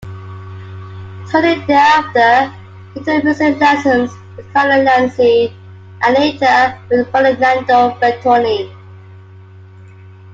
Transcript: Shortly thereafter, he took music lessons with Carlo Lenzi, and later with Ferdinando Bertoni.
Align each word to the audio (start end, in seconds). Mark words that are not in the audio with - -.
Shortly 1.29 1.63
thereafter, 1.67 2.51
he 2.95 3.03
took 3.03 3.23
music 3.23 3.59
lessons 3.59 4.09
with 4.35 4.51
Carlo 4.51 4.83
Lenzi, 4.83 5.53
and 6.01 6.17
later 6.17 6.75
with 6.89 7.11
Ferdinando 7.11 7.91
Bertoni. 7.99 8.75